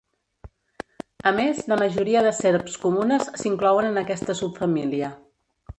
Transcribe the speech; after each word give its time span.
A 1.31 1.33
més, 1.39 1.61
la 1.73 1.77
majoria 1.83 2.23
de 2.29 2.33
serps 2.39 2.81
comunes 2.87 3.29
s'inclouen 3.43 3.91
en 3.93 4.05
aquesta 4.05 4.39
subfamília. 4.43 5.17